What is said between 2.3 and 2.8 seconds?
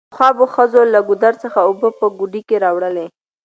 کې